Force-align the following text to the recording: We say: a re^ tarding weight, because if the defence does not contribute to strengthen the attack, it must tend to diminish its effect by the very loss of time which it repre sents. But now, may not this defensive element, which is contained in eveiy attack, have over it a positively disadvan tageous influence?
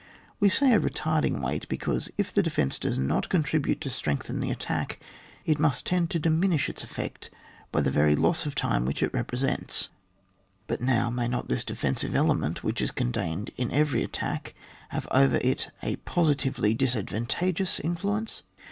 We 0.39 0.49
say: 0.49 0.73
a 0.73 0.79
re^ 0.79 0.91
tarding 0.91 1.43
weight, 1.43 1.69
because 1.69 2.09
if 2.17 2.33
the 2.33 2.41
defence 2.41 2.79
does 2.79 2.97
not 2.97 3.29
contribute 3.29 3.79
to 3.81 3.89
strengthen 3.91 4.39
the 4.39 4.49
attack, 4.49 4.99
it 5.45 5.59
must 5.59 5.85
tend 5.85 6.09
to 6.09 6.17
diminish 6.17 6.69
its 6.69 6.83
effect 6.83 7.29
by 7.71 7.81
the 7.81 7.91
very 7.91 8.15
loss 8.15 8.47
of 8.47 8.55
time 8.55 8.85
which 8.85 9.03
it 9.03 9.11
repre 9.11 9.37
sents. 9.37 9.89
But 10.65 10.81
now, 10.81 11.11
may 11.11 11.27
not 11.27 11.49
this 11.49 11.63
defensive 11.63 12.15
element, 12.15 12.63
which 12.63 12.81
is 12.81 12.89
contained 12.89 13.51
in 13.57 13.69
eveiy 13.69 14.03
attack, 14.03 14.55
have 14.89 15.07
over 15.11 15.35
it 15.43 15.69
a 15.83 15.97
positively 15.97 16.73
disadvan 16.75 17.27
tageous 17.27 17.79
influence? 17.79 18.41